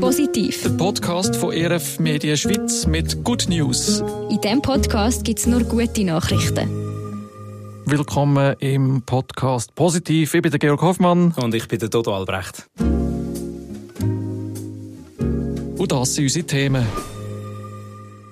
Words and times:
Positiv. 0.00 0.62
Der 0.62 0.70
Podcast 0.70 1.36
von 1.36 1.52
ERF 1.52 2.00
Media 2.00 2.34
Schweiz 2.36 2.84
mit 2.84 3.22
Good 3.22 3.48
News. 3.48 4.02
In 4.28 4.40
diesem 4.40 4.60
Podcast 4.60 5.24
gibt 5.24 5.38
es 5.38 5.46
nur 5.46 5.62
gute 5.62 6.02
Nachrichten. 6.04 6.68
Willkommen 7.86 8.56
im 8.58 9.02
Podcast 9.02 9.72
Positiv. 9.76 10.34
Ich 10.34 10.42
bin 10.42 10.50
der 10.50 10.58
Georg 10.58 10.82
Hoffmann. 10.82 11.32
Und 11.40 11.54
ich 11.54 11.68
bin 11.68 11.78
der 11.78 11.90
Dodo 11.90 12.16
Albrecht. 12.16 12.68
Und 15.78 15.92
das 15.92 16.14
sind 16.14 16.24
unsere 16.24 16.46
Themen. 16.46 16.84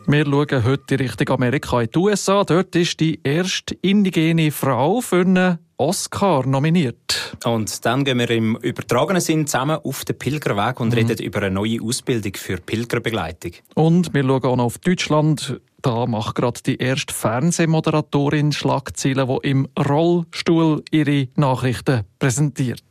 Wir 0.09 0.25
schauen 0.25 0.65
heute 0.65 0.99
Richtung 0.99 1.29
Amerika, 1.29 1.81
in 1.81 1.91
die 1.95 1.99
USA. 1.99 2.43
Dort 2.43 2.75
ist 2.75 2.99
die 2.99 3.21
erste 3.23 3.77
indigene 3.83 4.51
Frau 4.51 5.01
für 5.01 5.21
einen 5.21 5.59
Oscar 5.81 6.47
nominiert. 6.47 7.37
Und 7.45 7.87
dann 7.87 8.05
gehen 8.05 8.19
wir 8.19 8.31
im 8.31 8.57
übertragenen 8.57 9.23
Sinn 9.23 9.47
zusammen 9.47 9.79
auf 9.83 10.05
den 10.05 10.19
Pilgerweg 10.19 10.79
und 10.79 10.89
mhm. 10.89 10.95
reden 10.95 11.25
über 11.25 11.41
eine 11.41 11.51
neue 11.53 11.81
Ausbildung 11.83 12.35
für 12.35 12.59
Pilgerbegleitung. 12.59 13.53
Und 13.75 14.13
wir 14.13 14.23
schauen 14.23 14.45
auch 14.45 14.57
noch 14.57 14.65
auf 14.65 14.79
Deutschland. 14.79 15.59
Da 15.81 16.05
macht 16.05 16.35
gerade 16.35 16.61
die 16.67 16.77
erste 16.77 17.15
Fernsehmoderatorin 17.15 18.53
Schlagzeilen, 18.53 19.27
die 19.27 19.49
im 19.49 19.69
Rollstuhl 19.79 20.85
ihre 20.91 21.29
Nachrichten 21.37 22.03
präsentiert. 22.19 22.83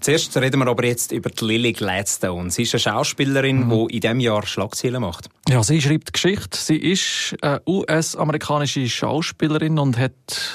Zuerst 0.00 0.36
reden 0.36 0.60
wir 0.60 0.66
aber 0.66 0.84
jetzt 0.84 1.12
über 1.12 1.30
die 1.30 1.44
Lily 1.44 1.72
Gladstone. 1.72 2.50
Sie 2.50 2.62
ist 2.62 2.74
eine 2.74 2.80
Schauspielerin, 2.80 3.66
mhm. 3.66 3.70
die 3.88 3.94
in 3.96 4.00
diesem 4.00 4.20
Jahr 4.20 4.46
Schlagzeilen 4.46 5.02
macht. 5.02 5.28
Ja, 5.48 5.62
sie 5.62 5.82
schreibt 5.82 6.12
Geschichte. 6.12 6.56
Sie 6.56 6.76
ist 6.76 7.34
eine 7.42 7.60
US-amerikanische 7.66 8.88
Schauspielerin 8.88 9.78
und 9.78 9.98
hat 9.98 10.12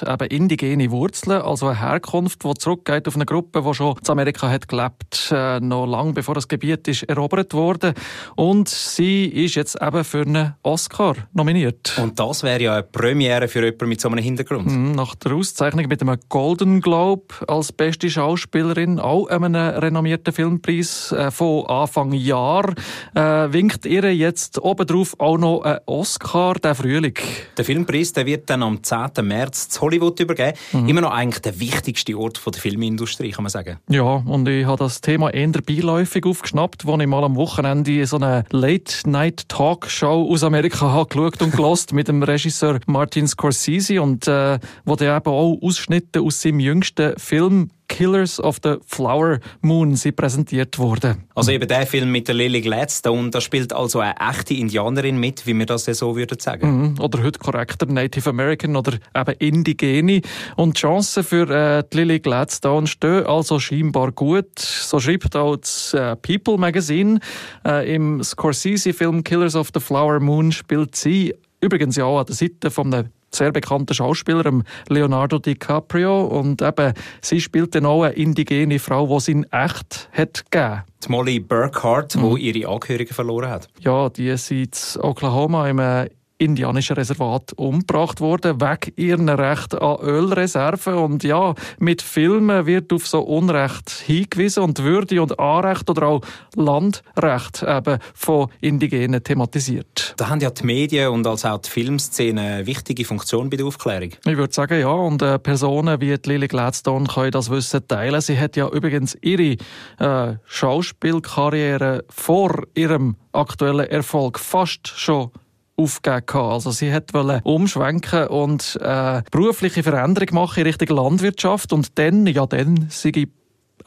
eben 0.07 0.27
indigene 0.29 0.89
Wurzeln, 0.91 1.41
also 1.41 1.67
eine 1.67 1.79
Herkunft, 1.79 2.43
die 2.43 2.53
zurückgeht 2.53 3.07
auf 3.07 3.15
eine 3.15 3.25
Gruppe, 3.25 3.61
die 3.61 3.73
schon 3.73 3.97
in 3.97 4.09
Amerika 4.09 4.49
hat 4.49 4.67
gelebt, 4.67 5.29
äh, 5.31 5.59
noch 5.59 5.85
lange 5.85 6.13
bevor 6.13 6.35
das 6.35 6.47
Gebiet 6.47 6.87
ist 6.87 7.03
erobert 7.03 7.53
wurde. 7.53 7.93
Und 8.35 8.69
sie 8.69 9.25
ist 9.25 9.55
jetzt 9.55 9.77
eben 9.81 10.03
für 10.03 10.21
einen 10.21 10.55
Oscar 10.63 11.15
nominiert. 11.33 11.97
Und 12.01 12.17
das 12.17 12.43
wäre 12.43 12.63
ja 12.63 12.73
eine 12.75 12.83
Premiere 12.83 13.47
für 13.47 13.63
jemanden 13.63 13.89
mit 13.89 14.01
so 14.01 14.09
einem 14.09 14.23
Hintergrund. 14.23 14.67
Mhm, 14.67 14.93
nach 14.93 15.15
der 15.15 15.33
Auszeichnung 15.33 15.87
mit 15.87 16.01
einem 16.01 16.17
Golden 16.29 16.81
Globe 16.81 17.35
als 17.47 17.71
beste 17.71 18.09
Schauspielerin, 18.09 18.99
auch 18.99 19.26
einem 19.29 19.55
renommierten 19.55 20.33
Filmpreis 20.33 21.11
äh, 21.11 21.31
von 21.31 21.65
Anfang 21.67 22.13
Jahr, 22.13 22.73
äh, 23.15 23.21
winkt 23.21 23.85
ihr 23.85 24.15
jetzt 24.15 24.59
obendrauf 24.59 25.19
auch 25.19 25.37
noch 25.37 25.61
ein 25.61 25.79
Oscar, 25.85 26.55
der 26.55 26.75
Frühling. 26.75 27.15
Der 27.57 27.65
Filmpreis 27.65 28.13
der 28.13 28.25
wird 28.25 28.49
dann 28.49 28.63
am 28.63 28.83
10. 28.83 29.09
März 29.23 29.69
zu 29.69 29.81
Hollywood 29.81 30.19
übergeben. 30.19 30.57
Mhm. 30.71 30.89
Immer 30.89 31.01
noch 31.01 31.11
eigentlich 31.11 31.41
der 31.41 31.59
wichtigste 31.59 32.17
Ort 32.17 32.41
der 32.45 32.61
Filmindustrie, 32.61 33.31
kann 33.31 33.43
man 33.43 33.49
sagen. 33.49 33.77
Ja, 33.89 34.03
und 34.03 34.47
ich 34.47 34.65
habe 34.65 34.77
das 34.77 35.01
Thema 35.01 35.29
eher 35.29 35.47
beiläufig 35.47 36.25
aufgeschnappt, 36.25 36.85
als 36.85 37.01
ich 37.01 37.07
mal 37.07 37.23
am 37.23 37.35
Wochenende 37.35 38.05
so 38.05 38.17
eine 38.17 38.43
Late-Night-Talkshow 38.51 40.29
aus 40.31 40.43
Amerika 40.43 40.91
habe 40.91 41.07
geschaut 41.07 41.41
und 41.41 41.51
gelost 41.51 41.93
mit 41.93 42.07
dem 42.07 42.23
Regisseur 42.23 42.79
Martin 42.85 43.27
Scorsese 43.27 44.01
und 44.01 44.27
äh, 44.27 44.59
wo 44.85 44.95
der 44.95 45.17
eben 45.17 45.29
auch 45.29 45.57
Ausschnitte 45.61 46.21
aus 46.21 46.41
seinem 46.41 46.59
jüngsten 46.59 47.17
Film 47.17 47.69
Killers 47.87 48.39
of 48.39 48.59
the 48.63 48.75
Flower 48.85 49.39
Moon 49.61 49.95
sind 49.95 50.15
präsentiert 50.15 50.77
worden. 50.77 51.23
Also 51.35 51.51
eben 51.51 51.67
der 51.67 51.87
Film 51.87 52.11
mit 52.11 52.27
der 52.27 52.35
Lily 52.35 52.61
Gladstone, 52.61 53.29
da 53.29 53.41
spielt 53.41 53.73
also 53.73 53.99
eine 53.99 54.15
echte 54.19 54.53
Indianerin 54.53 55.17
mit, 55.17 55.45
wie 55.47 55.53
wir 55.53 55.65
das 55.65 55.85
so 55.85 56.15
würden 56.15 56.39
sagen. 56.39 56.93
Mhm. 56.93 56.99
Oder 56.99 57.23
heute 57.23 57.39
korrekter 57.39 57.85
Native 57.85 58.29
American 58.29 58.75
oder 58.75 58.97
eben 59.15 59.33
Indigene. 59.39 60.21
Und 60.55 60.77
die 60.77 60.81
Chancen 60.81 61.23
für 61.23 61.49
äh, 61.49 61.83
die 61.91 61.97
Lily 61.97 62.19
Gladstone 62.19 62.87
stehen 62.87 63.25
also 63.25 63.59
scheinbar 63.59 64.11
gut. 64.11 64.59
So 64.59 64.99
schreibt 64.99 65.35
auch 65.35 65.55
das 65.57 65.93
äh, 65.93 66.15
People 66.17 66.57
Magazine. 66.57 67.19
Äh, 67.65 67.95
Im 67.95 68.23
Scorsese-Film 68.23 69.23
Killers 69.23 69.55
of 69.55 69.69
the 69.73 69.79
Flower 69.79 70.19
Moon 70.19 70.51
spielt 70.51 70.95
sie 70.95 71.33
übrigens 71.61 71.95
ja 71.95 72.05
auch 72.05 72.19
an 72.19 72.25
der 72.25 72.35
Seite 72.35 72.69
von 72.69 72.93
einem 72.93 73.09
sehr 73.31 73.51
bekannten 73.51 73.93
Schauspieler, 73.93 74.63
Leonardo 74.89 75.39
DiCaprio. 75.39 76.25
Und 76.25 76.61
eben, 76.61 76.93
sie 77.21 77.41
spielt 77.41 77.75
dann 77.75 77.85
auch 77.85 78.03
eine 78.03 78.13
indigene 78.13 78.79
Frau, 78.79 79.07
die 79.07 79.19
sie 79.19 79.31
in 79.33 79.43
echt 79.51 80.09
hat 80.11 80.49
gegeben. 80.49 80.83
Die 81.03 81.11
Molly 81.11 81.39
Burkhardt, 81.39 82.15
mhm. 82.15 82.35
die 82.35 82.51
ihre 82.51 82.69
Angehörigen 82.71 83.13
verloren 83.13 83.49
hat. 83.49 83.67
Ja, 83.79 84.09
die 84.09 84.35
sind 84.37 84.77
in 84.95 85.01
Oklahoma 85.01 85.67
im 85.69 86.07
indianischen 86.37 86.95
Reservat 86.95 87.53
umgebracht 87.53 88.21
worden, 88.21 88.61
wegen 88.61 88.93
ihren 88.95 89.29
Recht 89.29 89.79
an 89.79 89.99
Ölreserven. 90.01 90.95
Und 90.95 91.23
ja, 91.23 91.53
mit 91.79 92.01
Filmen 92.01 92.65
wird 92.65 92.93
auf 92.93 93.07
so 93.07 93.21
Unrecht 93.21 93.89
hingewiesen 93.89 94.63
und 94.63 94.83
Würde 94.83 95.21
und 95.21 95.39
Anrecht 95.39 95.89
oder 95.89 96.07
auch 96.07 96.21
Landrecht 96.55 97.63
eben 97.63 97.99
von 98.13 98.49
Indigenen 98.61 99.23
thematisiert. 99.23 100.13
Da 100.17 100.29
haben 100.29 100.39
ja 100.39 100.49
die 100.49 100.65
Medien 100.65 101.09
und 101.09 101.25
also 101.27 101.49
auch 101.49 101.59
die 101.59 101.69
Filmszene 101.69 102.47
eine 102.47 102.65
wichtige 102.67 103.05
Funktion 103.05 103.49
bei 103.49 103.57
der 103.57 103.65
Aufklärung. 103.65 104.11
Ich 104.25 104.37
würde 104.37 104.53
sagen, 104.53 104.79
ja. 104.79 104.87
Und 104.89 105.21
äh, 105.21 105.39
Personen 105.39 105.99
wie 106.01 106.17
die 106.17 106.29
Lily 106.29 106.47
Gladstone 106.47 107.07
können 107.07 107.31
das 107.31 107.49
Wissen 107.49 107.87
teilen. 107.87 108.21
Sie 108.21 108.39
hat 108.39 108.55
ja 108.55 108.67
übrigens 108.69 109.17
ihre 109.21 109.57
äh, 109.99 110.37
Schauspielkarriere 110.45 112.05
vor 112.09 112.63
ihrem 112.75 113.15
aktuellen 113.31 113.87
Erfolg 113.87 114.39
fast 114.39 114.87
schon 114.87 115.31
aufgegeben. 115.77 116.39
Also 116.39 116.71
sie 116.71 116.91
wollte 116.91 117.41
umschwenken 117.43 118.27
und 118.27 118.77
äh, 118.81 119.21
berufliche 119.31 119.83
Veränderung 119.83 120.29
machen 120.33 120.59
in 120.59 120.65
Richtung 120.65 120.95
Landwirtschaft 120.97 121.71
und 121.71 121.97
dann, 121.97 122.27
ja 122.27 122.45
dann, 122.45 122.87
sie 122.89 123.29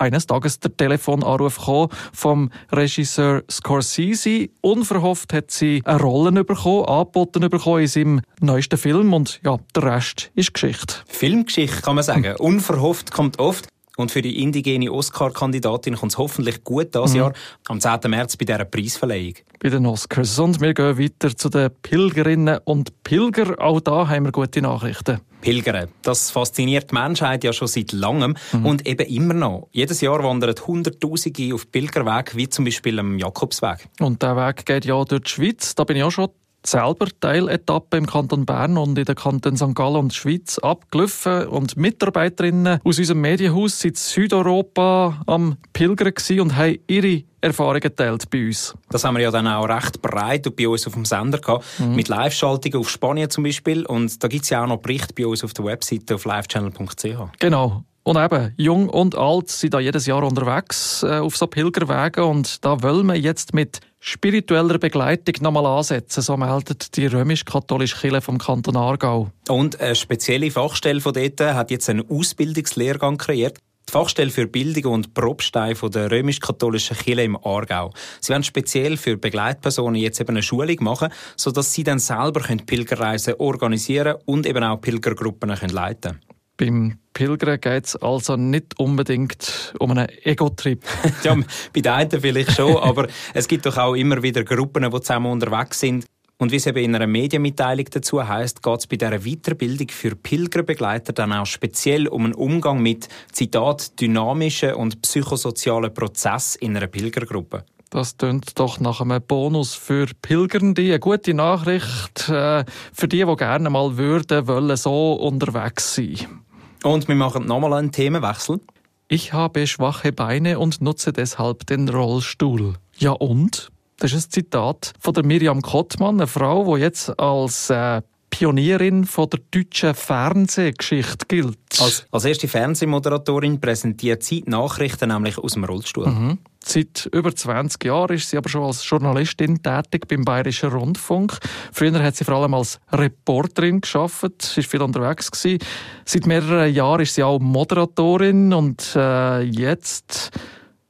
eines 0.00 0.26
Tages 0.26 0.60
der 0.60 0.76
Telefonanruf 0.76 1.58
gekommen 1.58 1.88
vom 2.12 2.50
Regisseur 2.72 3.42
Scorsese. 3.50 4.48
Unverhofft 4.62 5.32
hat 5.32 5.50
sie 5.50 5.82
eine 5.84 6.00
Rolle 6.00 6.44
bekommen, 6.44 6.86
angeboten 6.86 7.48
bekommen 7.50 7.82
in 7.82 7.86
seinem 7.86 8.20
neuesten 8.40 8.78
Film 8.78 9.12
und 9.12 9.40
ja, 9.44 9.58
der 9.74 9.82
Rest 9.82 10.30
ist 10.34 10.54
Geschichte. 10.54 10.96
Filmgeschichte 11.06 11.82
kann 11.82 11.96
man 11.96 12.04
sagen. 12.04 12.24
Hm. 12.24 12.36
Unverhofft 12.38 13.12
kommt 13.12 13.38
oft. 13.38 13.68
Und 14.00 14.10
für 14.10 14.22
die 14.22 14.42
indigene 14.42 14.90
Oscar-Kandidatin 14.90 15.96
kommt 15.96 16.12
es 16.12 16.18
hoffentlich 16.18 16.64
gut 16.64 16.94
dieses 16.94 17.12
mhm. 17.12 17.16
Jahr 17.16 17.32
am 17.68 17.80
10. 17.80 17.98
März 18.08 18.36
bei 18.36 18.44
dieser 18.44 18.64
Preisverleihung. 18.64 19.34
Bei 19.58 19.68
den 19.68 19.86
Oscars. 19.86 20.38
Und 20.38 20.60
wir 20.60 20.74
gehen 20.74 20.98
weiter 20.98 21.36
zu 21.36 21.48
den 21.48 21.70
Pilgerinnen 21.82 22.58
und 22.64 23.02
Pilger. 23.04 23.60
Auch 23.60 23.80
da 23.80 24.08
haben 24.08 24.24
wir 24.24 24.32
gute 24.32 24.62
Nachrichten. 24.62 25.20
Pilgern. 25.40 25.88
Das 26.02 26.30
fasziniert 26.30 26.90
die 26.90 26.94
Menschheit 26.94 27.44
ja 27.44 27.52
schon 27.52 27.68
seit 27.68 27.92
langem 27.92 28.36
mhm. 28.52 28.66
und 28.66 28.86
eben 28.86 29.06
immer 29.06 29.34
noch. 29.34 29.68
Jedes 29.72 30.00
Jahr 30.00 30.22
wandern 30.22 30.54
Hunderttausende 30.66 31.54
auf 31.54 31.70
Pilgerweg, 31.70 32.36
wie 32.36 32.48
zum 32.48 32.64
Beispiel 32.64 32.98
am 32.98 33.18
Jakobsweg. 33.18 33.88
Und 34.00 34.22
der 34.22 34.36
Weg 34.36 34.66
geht 34.66 34.84
ja 34.84 35.02
durch 35.04 35.22
die 35.22 35.30
Schweiz. 35.30 35.74
Da 35.74 35.84
bin 35.84 35.96
ich 35.96 36.02
auch 36.02 36.10
schon 36.10 36.28
selber 36.64 37.06
Teiletappe 37.20 37.96
im 37.96 38.06
Kanton 38.06 38.46
Bern 38.46 38.76
und 38.76 38.98
in 38.98 39.04
den 39.04 39.14
Kanton 39.14 39.56
St. 39.56 39.74
Gallen 39.74 39.96
und 39.96 40.14
Schweiz 40.14 40.58
abgelaufen 40.58 41.46
und 41.46 41.76
Mitarbeiterinnen 41.76 42.80
aus 42.84 42.98
unserem 42.98 43.20
Medienhaus 43.20 43.80
sind 43.80 43.90
in 43.90 43.96
Südeuropa 43.96 45.22
am 45.26 45.56
Pilgern 45.72 46.12
und 46.40 46.56
haben 46.56 46.78
ihre 46.86 47.24
Erfahrungen 47.40 47.80
geteilt 47.80 48.28
bei 48.30 48.46
uns. 48.46 48.74
Das 48.90 49.04
haben 49.04 49.16
wir 49.16 49.22
ja 49.22 49.30
dann 49.30 49.46
auch 49.46 49.68
recht 49.68 50.02
breit 50.02 50.54
bei 50.54 50.68
uns 50.68 50.86
auf 50.86 50.92
dem 50.92 51.04
Sender 51.04 51.38
gehabt, 51.38 51.64
mhm. 51.78 51.94
mit 51.94 52.08
Live-Schaltungen 52.08 52.78
auf 52.78 52.90
Spanien 52.90 53.30
zum 53.30 53.44
Beispiel 53.44 53.86
und 53.86 54.22
da 54.22 54.28
gibt 54.28 54.44
es 54.44 54.50
ja 54.50 54.62
auch 54.62 54.68
noch 54.68 54.78
Berichte 54.78 55.14
bei 55.14 55.26
uns 55.26 55.42
auf 55.42 55.54
der 55.54 55.64
Webseite 55.64 56.14
auf 56.14 56.24
livechannel.ch. 56.24 57.38
Genau. 57.38 57.84
Und 58.02 58.16
eben, 58.16 58.54
jung 58.56 58.88
und 58.88 59.14
alt 59.14 59.50
sind 59.50 59.74
da 59.74 59.80
jedes 59.80 60.06
Jahr 60.06 60.22
unterwegs 60.22 61.02
äh, 61.02 61.18
auf 61.18 61.36
so 61.36 61.46
Pilgerwegen 61.46 62.24
und 62.24 62.64
da 62.64 62.82
wollen 62.82 63.06
wir 63.06 63.16
jetzt 63.16 63.52
mit 63.52 63.80
spiritueller 64.00 64.78
Begleitung 64.78 65.34
nochmal 65.42 65.66
ansetzen, 65.66 66.22
so 66.22 66.36
meldet 66.36 66.96
die 66.96 67.06
römisch-katholische 67.06 67.98
Kirche 67.98 68.22
vom 68.22 68.38
Kanton 68.38 68.76
Aargau. 68.76 69.30
Und 69.48 69.78
eine 69.80 69.94
spezielle 69.94 70.50
Fachstelle 70.50 71.00
von 71.00 71.12
dort 71.12 71.40
hat 71.40 71.70
jetzt 71.70 71.88
einen 71.90 72.08
Ausbildungslehrgang 72.08 73.18
kreiert. 73.18 73.58
Die 73.88 73.92
Fachstelle 73.92 74.30
für 74.30 74.46
Bildung 74.46 74.92
und 74.92 75.14
Probstein 75.14 75.74
von 75.74 75.90
der 75.90 76.10
römisch-katholischen 76.10 76.96
Kirche 76.96 77.22
im 77.22 77.36
Aargau. 77.36 77.92
Sie 78.20 78.30
werden 78.30 78.44
speziell 78.44 78.96
für 78.96 79.16
Begleitpersonen 79.16 80.00
jetzt 80.00 80.20
eben 80.20 80.30
eine 80.30 80.42
Schulung 80.42 80.76
machen, 80.80 81.12
sodass 81.36 81.72
sie 81.72 81.84
dann 81.84 81.98
selber 81.98 82.40
Pilgerreisen 82.40 83.34
organisieren 83.38 84.16
und 84.24 84.46
eben 84.46 84.62
auch 84.64 84.80
Pilgergruppen 84.80 85.50
leiten 85.50 86.00
können. 86.12 86.29
Beim 86.60 86.98
Pilgern 87.14 87.58
geht 87.58 87.86
es 87.86 87.96
also 87.96 88.36
nicht 88.36 88.78
unbedingt 88.78 89.72
um 89.78 89.92
einen 89.92 90.08
Ego-Trip. 90.24 90.84
ja, 91.24 91.34
bei 91.72 91.80
den 91.80 91.90
einen 91.90 92.20
vielleicht 92.20 92.52
schon, 92.52 92.76
aber 92.76 93.08
es 93.32 93.48
gibt 93.48 93.64
doch 93.64 93.78
auch 93.78 93.94
immer 93.94 94.22
wieder 94.22 94.44
Gruppen, 94.44 94.82
die 94.82 95.00
zusammen 95.00 95.32
unterwegs 95.32 95.80
sind. 95.80 96.04
Und 96.36 96.52
wie 96.52 96.56
es 96.56 96.66
eben 96.66 96.84
in 96.84 96.94
einer 96.94 97.06
Medienmitteilung 97.06 97.86
dazu 97.90 98.28
heißt, 98.28 98.62
geht 98.62 98.78
es 98.78 98.86
bei 98.86 98.96
dieser 98.96 99.20
Weiterbildung 99.20 99.88
für 99.88 100.14
Pilgerbegleiter 100.14 101.14
dann 101.14 101.32
auch 101.32 101.46
speziell 101.46 102.08
um 102.08 102.26
einen 102.26 102.34
Umgang 102.34 102.82
mit, 102.82 103.08
Zitat, 103.32 103.98
dynamischen 103.98 104.74
und 104.74 105.00
psychosozialen 105.00 105.94
Prozess 105.94 106.56
in 106.56 106.76
einer 106.76 106.88
Pilgergruppe. 106.88 107.64
Das 107.88 108.18
tönt 108.18 108.58
doch 108.58 108.80
nach 108.80 109.00
einem 109.00 109.22
Bonus 109.22 109.74
für 109.74 110.06
Pilgernde. 110.20 110.82
Eine 110.82 111.00
gute 111.00 111.32
Nachricht 111.32 112.28
äh, 112.28 112.64
für 112.92 113.08
die, 113.08 113.24
die 113.24 113.36
gerne 113.36 113.70
mal 113.70 113.96
würden, 113.96 114.46
wollen 114.46 114.76
so 114.76 115.14
unterwegs 115.14 115.94
sein. 115.94 116.40
Und 116.82 117.08
wir 117.08 117.14
machen 117.14 117.46
nochmal 117.46 117.74
einen 117.74 117.92
Themenwechsel. 117.92 118.60
Ich 119.08 119.32
habe 119.32 119.66
schwache 119.66 120.12
Beine 120.12 120.58
und 120.58 120.80
nutze 120.80 121.12
deshalb 121.12 121.66
den 121.66 121.88
Rollstuhl. 121.88 122.74
Ja 122.96 123.10
und? 123.12 123.70
Das 123.98 124.12
ist 124.12 124.28
ein 124.28 124.32
Zitat 124.32 124.92
von 124.98 125.14
der 125.14 125.24
Miriam 125.24 125.62
Kottmann, 125.62 126.16
eine 126.16 126.26
Frau, 126.26 126.76
die 126.76 126.82
jetzt 126.82 127.18
als 127.18 127.70
äh, 127.70 128.02
Pionierin 128.30 129.04
von 129.04 129.28
der 129.28 129.40
deutschen 129.50 129.94
Fernsehgeschichte 129.94 131.26
gilt. 131.26 131.58
Als, 131.80 132.06
als 132.10 132.24
erste 132.24 132.48
Fernsehmoderatorin 132.48 133.60
präsentiert 133.60 134.22
sie 134.22 134.42
Nachrichten 134.46 135.08
nämlich 135.08 135.36
aus 135.36 135.52
dem 135.52 135.64
Rollstuhl. 135.64 136.06
Mhm. 136.06 136.38
Seit 136.62 137.08
über 137.12 137.34
20 137.34 137.84
Jahren 137.84 138.16
ist 138.16 138.30
sie 138.30 138.36
aber 138.36 138.48
schon 138.48 138.62
als 138.62 138.88
Journalistin 138.88 139.62
tätig 139.62 140.06
beim 140.06 140.24
Bayerischen 140.24 140.70
Rundfunk. 140.70 141.38
Früher 141.72 142.02
hat 142.02 142.16
sie 142.16 142.24
vor 142.24 142.34
allem 142.34 142.54
als 142.54 142.78
Reporterin 142.92 143.80
geschafft, 143.80 144.42
sie 144.42 144.60
ist 144.60 144.70
viel 144.70 144.82
unterwegs 144.82 145.30
gewesen. 145.30 145.58
Seit 146.04 146.26
mehreren 146.26 146.72
Jahren 146.72 147.00
ist 147.00 147.14
sie 147.14 147.22
auch 147.22 147.40
Moderatorin 147.40 148.52
und 148.52 148.94
äh, 148.94 149.40
jetzt 149.40 150.30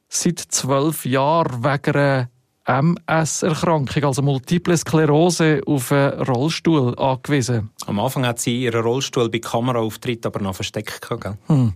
seit 0.09 0.41
zwölf 0.41 1.07
Jahren 1.07 1.63
wegen 1.63 1.97
einer 1.97 2.29
MS-Erkrankung, 2.71 4.05
also 4.05 4.23
Multiple 4.23 4.77
Sklerose, 4.77 5.61
auf 5.67 5.91
einen 5.91 6.23
Rollstuhl 6.23 6.97
angewiesen. 6.97 7.71
Am 7.87 7.99
Anfang 7.99 8.25
hat 8.25 8.39
sie 8.39 8.63
ihren 8.63 8.83
Rollstuhl 8.83 9.29
bei 9.29 9.41
Kameraauftritt 9.41 10.25
aber 10.25 10.41
noch 10.41 10.55
versteckt. 10.55 11.09
Gell? 11.09 11.37
Hm. 11.47 11.73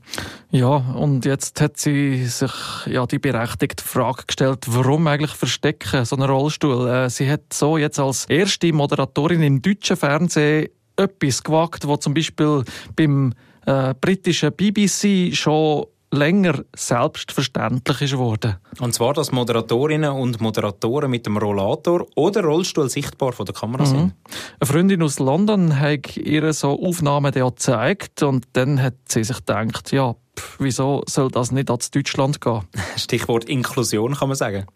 Ja, 0.52 0.69
und 0.69 1.25
jetzt 1.25 1.61
hat 1.61 1.79
sie 1.79 2.26
sich 2.26 2.52
ja 2.87 3.06
die 3.06 3.19
berechtigte 3.19 3.82
Frage 3.82 4.23
gestellt, 4.26 4.67
warum 4.69 5.08
eigentlich 5.08 5.32
verstecken 5.32 6.05
so 6.05 6.14
einen 6.14 6.31
Rollstuhl? 6.31 6.88
Äh, 6.88 7.11
sie 7.11 7.29
hat 7.29 7.52
so 7.52 7.76
jetzt 7.76 7.99
als 7.99 8.26
erste 8.26 8.73
Moderatorin 8.73 9.43
im 9.43 9.61
deutschen 9.61 9.96
Fernsehen 9.96 10.69
etwas 10.96 11.43
gewagt, 11.43 11.88
wo 11.88 11.96
zum 11.96 12.14
Beispiel 12.14 12.62
beim 12.94 13.32
äh, 13.67 13.94
britischen 14.00 14.52
BBC 14.52 15.35
schon 15.35 15.87
länger 16.14 16.64
selbstverständlich 16.75 18.02
ist 18.02 18.12
geworden. 18.12 18.56
Und 18.81 18.94
zwar, 18.94 19.12
dass 19.14 19.32
Moderatorinnen 19.32 20.11
und 20.11 20.40
Moderatoren 20.40 21.11
mit 21.11 21.26
dem 21.26 21.37
Rollator 21.37 22.06
oder 22.14 22.43
Rollstuhl 22.43 22.88
sichtbar 22.88 23.32
von 23.32 23.46
der 23.46 23.55
Kamera 23.55 23.84
mhm. 23.84 23.88
sind. 23.88 24.14
Eine 24.61 24.66
Freundin 24.66 25.02
aus 25.02 25.19
London 25.19 25.78
hat 25.78 26.16
ihr 26.16 26.52
so 26.52 26.81
Aufnahmen 26.81 27.32
gezeigt 27.32 28.22
und 28.22 28.46
dann 28.52 28.82
hat 28.82 28.94
sie 29.08 29.25
sich 29.25 29.37
gedacht, 29.38 29.93
ja, 29.93 30.14
pff, 30.38 30.56
wieso 30.58 31.02
soll 31.06 31.31
das 31.31 31.52
nicht 31.52 31.70
als 31.70 31.90
Deutschland 31.90 32.40
gehen? 32.40 32.62
Stichwort 32.96 33.44
Inklusion 33.44 34.14
kann 34.14 34.28
man 34.28 34.37
sagen. 34.37 34.67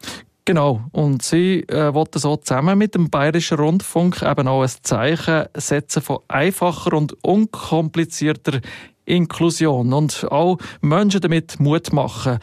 Genau. 0.49 0.81
Und 0.93 1.23
sie 1.23 1.61
äh, 1.69 1.93
wollte 1.93 2.19
so 2.19 2.37
zusammen 2.37 2.79
mit 2.79 2.94
dem 2.94 3.11
Bayerischen 3.11 3.58
Rundfunk 3.58 4.23
eben 4.23 4.49
auch 4.49 4.62
ein 4.62 4.70
Zeichen 4.82 5.44
setzen 5.55 6.00
von 6.00 6.20
einfacher 6.26 6.94
und 6.94 7.23
unkomplizierter 7.23 8.61
Inklusion 9.08 9.93
und 9.93 10.26
auch 10.31 10.58
Menschen 10.81 11.20
damit 11.20 11.58
Mut 11.60 11.93
machen. 11.93 12.38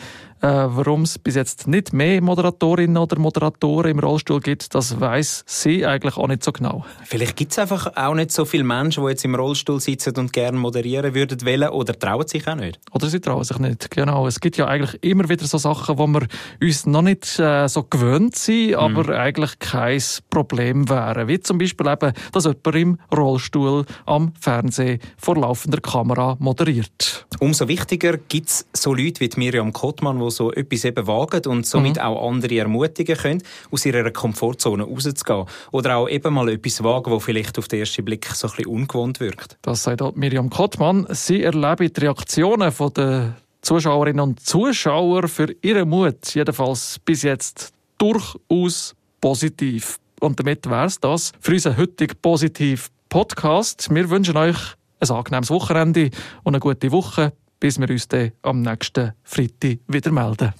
Äh, 0.45 0.67
Warum 0.75 1.01
es 1.01 1.17
bis 1.17 1.33
jetzt 1.33 1.67
nicht 1.67 1.91
mehr 1.91 2.21
Moderatorinnen 2.21 2.97
oder 2.97 3.17
Moderatoren 3.17 3.89
im 3.89 3.97
Rollstuhl 3.97 4.39
gibt, 4.39 4.75
das 4.75 4.99
weiß 4.99 5.43
sie 5.47 5.83
eigentlich 5.87 6.17
auch 6.17 6.27
nicht 6.27 6.43
so 6.43 6.51
genau. 6.51 6.85
Vielleicht 7.03 7.35
gibt 7.35 7.51
es 7.53 7.57
einfach 7.57 7.91
auch 7.95 8.13
nicht 8.13 8.31
so 8.31 8.45
viele 8.45 8.63
Menschen, 8.63 9.03
die 9.03 9.09
jetzt 9.09 9.25
im 9.25 9.33
Rollstuhl 9.33 9.79
sitzen 9.79 10.15
und 10.17 10.33
gerne 10.33 10.59
moderieren 10.59 11.15
würden 11.15 11.43
wollen 11.43 11.69
oder 11.69 11.97
trauen 11.97 12.27
sich 12.27 12.47
auch 12.47 12.53
nicht. 12.53 12.79
Oder 12.91 13.07
sie 13.07 13.19
trauen 13.21 13.43
sich 13.43 13.57
nicht, 13.57 13.89
genau. 13.89 14.27
Es 14.27 14.39
gibt 14.39 14.57
ja 14.57 14.67
eigentlich 14.67 15.03
immer 15.03 15.27
wieder 15.29 15.47
so 15.47 15.57
Sachen, 15.57 15.97
wo 15.97 16.05
wir 16.05 16.27
uns 16.61 16.85
noch 16.85 17.01
nicht 17.01 17.39
äh, 17.39 17.67
so 17.67 17.81
gewöhnt 17.81 18.35
sind, 18.35 18.69
mhm. 18.71 18.75
aber 18.75 19.17
eigentlich 19.17 19.57
kein 19.57 20.03
Problem 20.29 20.87
wären. 20.89 21.27
Wie 21.27 21.39
zum 21.39 21.57
Beispiel 21.57 21.87
eben, 21.87 22.13
dass 22.33 22.43
jemand 22.43 22.75
im 22.75 22.99
Rollstuhl 23.11 23.83
am 24.05 24.31
Fernsehen 24.39 24.99
vor 25.17 25.37
laufender 25.37 25.79
Kamera 25.79 26.37
moderiert. 26.37 27.25
Umso 27.39 27.67
wichtiger 27.67 28.17
gibt 28.17 28.49
es 28.49 28.67
so 28.73 28.93
Leute 28.93 29.21
wie 29.21 29.29
Miriam 29.37 29.73
Kottmann, 29.73 30.19
die 30.19 30.34
so 30.35 30.51
etwas 30.51 30.85
eben 30.85 31.07
wagen 31.07 31.45
und 31.47 31.65
somit 31.65 31.95
mhm. 31.95 32.01
auch 32.01 32.29
andere 32.29 32.57
ermutigen 32.57 33.17
können, 33.17 33.43
aus 33.71 33.85
ihrer 33.85 34.11
Komfortzone 34.11 34.83
rauszugehen. 34.83 35.45
Oder 35.71 35.97
auch 35.97 36.09
eben 36.09 36.33
mal 36.33 36.49
etwas 36.49 36.83
wagen, 36.83 37.11
wo 37.11 37.19
vielleicht 37.19 37.57
auf 37.57 37.67
den 37.67 37.79
ersten 37.79 38.05
Blick 38.05 38.27
so 38.27 38.47
ein 38.47 38.55
bisschen 38.55 38.71
ungewohnt 38.71 39.19
wirkt. 39.19 39.57
Das 39.61 39.83
sagt 39.83 40.01
auch 40.01 40.15
Miriam 40.15 40.49
Kottmann. 40.49 41.07
Sie 41.09 41.43
erlebt 41.43 41.97
die 41.97 42.01
Reaktionen 42.01 42.71
der 42.95 43.35
Zuschauerinnen 43.61 44.19
und 44.19 44.39
Zuschauer 44.39 45.27
für 45.27 45.55
ihren 45.61 45.89
Mut, 45.89 46.35
jedenfalls 46.35 46.99
bis 47.03 47.23
jetzt 47.23 47.73
durchaus 47.97 48.95
positiv. 49.21 49.97
Und 50.19 50.39
damit 50.39 50.69
wäre 50.69 50.85
es 50.85 50.99
das 50.99 51.31
für 51.39 51.53
unseren 51.53 51.77
heutigen 51.77 52.15
positiv 52.21 52.89
Podcast. 53.09 53.93
Wir 53.93 54.09
wünschen 54.09 54.37
euch 54.37 54.57
ein 54.99 55.09
angenehmes 55.09 55.49
Wochenende 55.49 56.09
und 56.43 56.53
eine 56.53 56.59
gute 56.59 56.91
Woche 56.91 57.33
bis 57.59 57.79
wir 57.79 57.89
uns 57.89 58.07
dann 58.07 58.31
am 58.41 58.61
nächsten 58.61 59.13
Freitag 59.23 59.79
wieder 59.87 60.11
melden. 60.11 60.53